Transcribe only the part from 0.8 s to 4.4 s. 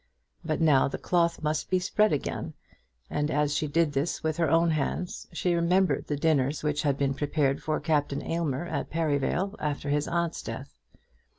the cloth must be spread again, and as she did this with